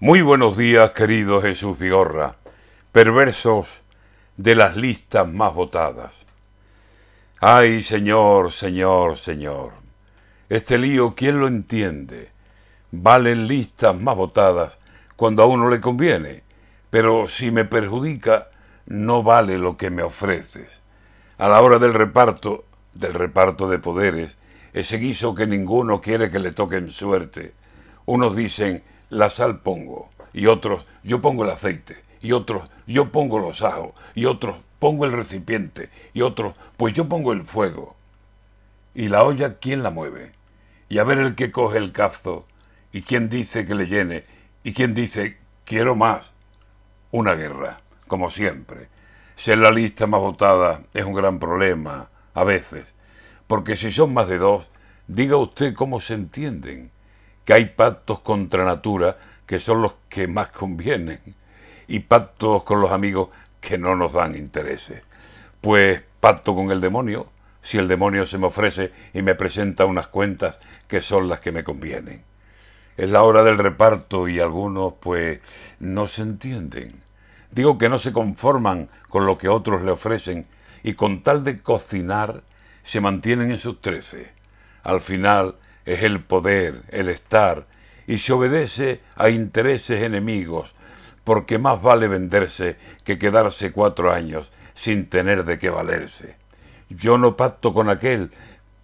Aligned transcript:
Muy 0.00 0.22
buenos 0.22 0.56
días, 0.56 0.90
querido 0.90 1.40
Jesús 1.40 1.78
Vigorra, 1.78 2.34
perversos 2.90 3.68
de 4.36 4.56
las 4.56 4.76
listas 4.76 5.32
más 5.32 5.54
votadas. 5.54 6.12
Ay, 7.40 7.84
señor, 7.84 8.50
señor, 8.50 9.18
señor, 9.18 9.72
este 10.48 10.78
lío, 10.78 11.14
¿quién 11.14 11.38
lo 11.38 11.46
entiende? 11.46 12.32
Valen 12.90 13.46
listas 13.46 13.98
más 13.98 14.16
votadas 14.16 14.76
cuando 15.14 15.44
a 15.44 15.46
uno 15.46 15.70
le 15.70 15.80
conviene, 15.80 16.42
pero 16.90 17.28
si 17.28 17.52
me 17.52 17.64
perjudica, 17.64 18.48
no 18.86 19.22
vale 19.22 19.58
lo 19.58 19.76
que 19.76 19.90
me 19.90 20.02
ofreces. 20.02 20.68
A 21.38 21.46
la 21.46 21.62
hora 21.62 21.78
del 21.78 21.94
reparto, 21.94 22.64
del 22.94 23.14
reparto 23.14 23.68
de 23.68 23.78
poderes, 23.78 24.36
ese 24.72 24.98
guiso 24.98 25.36
que 25.36 25.46
ninguno 25.46 26.00
quiere 26.00 26.32
que 26.32 26.40
le 26.40 26.50
toque 26.50 26.78
en 26.78 26.90
suerte. 26.90 27.54
Unos 28.06 28.34
dicen, 28.34 28.82
la 29.14 29.30
sal 29.30 29.60
pongo, 29.60 30.10
y 30.32 30.46
otros, 30.46 30.84
yo 31.04 31.20
pongo 31.20 31.44
el 31.44 31.50
aceite, 31.50 32.02
y 32.20 32.32
otros, 32.32 32.68
yo 32.86 33.12
pongo 33.12 33.38
los 33.38 33.62
ajos, 33.62 33.92
y 34.16 34.24
otros, 34.24 34.56
pongo 34.80 35.04
el 35.04 35.12
recipiente, 35.12 35.88
y 36.12 36.22
otros, 36.22 36.54
pues 36.76 36.94
yo 36.94 37.08
pongo 37.08 37.32
el 37.32 37.44
fuego. 37.46 37.94
¿Y 38.92 39.08
la 39.08 39.22
olla 39.22 39.58
quién 39.58 39.84
la 39.84 39.90
mueve? 39.90 40.32
Y 40.88 40.98
a 40.98 41.04
ver 41.04 41.18
el 41.18 41.36
que 41.36 41.52
coge 41.52 41.78
el 41.78 41.92
cazo, 41.92 42.44
y 42.92 43.02
quién 43.02 43.28
dice 43.28 43.66
que 43.66 43.76
le 43.76 43.86
llene, 43.86 44.24
y 44.64 44.72
quién 44.72 44.94
dice, 44.94 45.38
quiero 45.64 45.94
más. 45.94 46.32
Una 47.12 47.34
guerra, 47.34 47.82
como 48.08 48.32
siempre. 48.32 48.88
Ser 49.36 49.58
la 49.58 49.70
lista 49.70 50.08
más 50.08 50.20
votada 50.20 50.82
es 50.92 51.04
un 51.04 51.14
gran 51.14 51.38
problema, 51.38 52.08
a 52.34 52.42
veces, 52.42 52.84
porque 53.46 53.76
si 53.76 53.92
son 53.92 54.12
más 54.12 54.28
de 54.28 54.38
dos, 54.38 54.72
diga 55.06 55.36
usted 55.36 55.72
cómo 55.72 56.00
se 56.00 56.14
entienden 56.14 56.90
que 57.44 57.52
hay 57.52 57.66
pactos 57.66 58.20
contra 58.20 58.64
natura 58.64 59.16
que 59.46 59.60
son 59.60 59.82
los 59.82 59.94
que 60.08 60.26
más 60.26 60.48
convienen 60.48 61.20
y 61.86 62.00
pactos 62.00 62.64
con 62.64 62.80
los 62.80 62.92
amigos 62.92 63.28
que 63.60 63.78
no 63.78 63.96
nos 63.96 64.12
dan 64.12 64.34
intereses. 64.36 65.02
Pues 65.60 66.02
pacto 66.20 66.54
con 66.54 66.70
el 66.70 66.80
demonio 66.80 67.28
si 67.64 67.78
el 67.78 67.88
demonio 67.88 68.26
se 68.26 68.36
me 68.36 68.46
ofrece 68.46 68.92
y 69.14 69.22
me 69.22 69.34
presenta 69.34 69.86
unas 69.86 70.08
cuentas 70.08 70.58
que 70.86 71.00
son 71.00 71.28
las 71.28 71.40
que 71.40 71.50
me 71.50 71.64
convienen. 71.64 72.22
Es 72.96 73.08
la 73.08 73.22
hora 73.22 73.42
del 73.42 73.58
reparto 73.58 74.28
y 74.28 74.38
algunos 74.38 74.94
pues 75.00 75.40
no 75.80 76.06
se 76.06 76.22
entienden. 76.22 77.02
Digo 77.50 77.78
que 77.78 77.88
no 77.88 77.98
se 77.98 78.12
conforman 78.12 78.90
con 79.08 79.24
lo 79.24 79.38
que 79.38 79.48
otros 79.48 79.82
le 79.82 79.92
ofrecen 79.92 80.46
y 80.82 80.92
con 80.92 81.22
tal 81.22 81.42
de 81.42 81.62
cocinar 81.62 82.42
se 82.84 83.00
mantienen 83.00 83.50
en 83.50 83.58
sus 83.58 83.80
trece. 83.80 84.32
Al 84.82 85.00
final 85.00 85.56
es 85.84 86.02
el 86.02 86.20
poder, 86.20 86.82
el 86.90 87.08
estar, 87.08 87.66
y 88.06 88.18
se 88.18 88.32
obedece 88.32 89.00
a 89.16 89.30
intereses 89.30 90.02
enemigos, 90.02 90.74
porque 91.24 91.58
más 91.58 91.80
vale 91.80 92.08
venderse 92.08 92.76
que 93.04 93.18
quedarse 93.18 93.72
cuatro 93.72 94.12
años 94.12 94.52
sin 94.74 95.06
tener 95.08 95.44
de 95.44 95.58
qué 95.58 95.70
valerse. 95.70 96.36
Yo 96.90 97.16
no 97.16 97.36
pacto 97.36 97.72
con 97.72 97.88
aquel, 97.88 98.30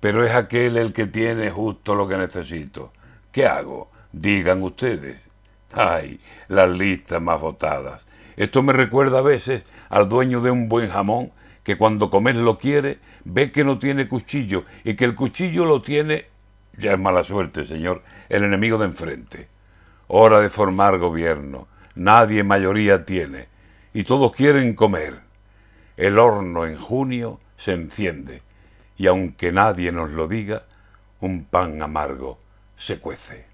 pero 0.01 0.25
es 0.25 0.35
aquel 0.35 0.77
el 0.77 0.93
que 0.93 1.07
tiene 1.07 1.51
justo 1.51 1.95
lo 1.95 2.09
que 2.09 2.17
necesito. 2.17 2.93
¿Qué 3.31 3.47
hago? 3.47 3.91
Digan 4.13 4.63
ustedes. 4.63 5.21
Ay, 5.73 6.21
las 6.49 6.69
listas 6.71 7.21
más 7.21 7.41
votadas. 7.41 8.05
Esto 8.37 8.63
me 8.63 8.73
recuerda 8.73 9.19
a 9.19 9.23
veces 9.23 9.65
al 9.91 10.09
dueño 10.09 10.41
de 10.41 10.51
un 10.51 10.69
buen 10.69 10.89
jamón 10.89 11.31
que 11.63 11.77
cuando 11.77 12.11
comer 12.11 12.37
lo 12.37 12.59
quiere 12.59 12.99
ve 13.25 13.53
que 13.53 13.65
no 13.65 13.79
tiene 13.79 14.09
cuchillo 14.09 14.65
y 14.83 14.95
que 14.95 15.05
el 15.05 15.15
cuchillo 15.15 15.67
lo 15.67 15.83
tiene 15.83 16.27
ya 16.81 16.93
es 16.93 16.99
mala 16.99 17.23
suerte, 17.23 17.67
señor, 17.67 18.03
el 18.29 18.45
enemigo 18.45 18.79
de 18.79 18.87
enfrente. 18.87 19.49
Hora 20.09 20.41
de 20.41 20.51
formar 20.51 20.99
gobierno. 20.99 21.69
Nadie 21.95 22.43
mayoría 22.43 23.05
tiene. 23.05 23.49
Y 23.93 24.05
todos 24.05 24.33
quieren 24.33 24.75
comer. 24.75 25.21
El 25.97 26.19
horno 26.19 26.67
en 26.67 26.77
junio 26.77 27.41
se 27.57 27.73
enciende. 27.73 28.43
Y 28.97 29.07
aunque 29.07 29.53
nadie 29.53 29.93
nos 29.93 30.11
lo 30.11 30.27
diga, 30.27 30.65
un 31.21 31.45
pan 31.45 31.81
amargo 31.83 32.39
se 32.77 32.99
cuece. 32.99 33.50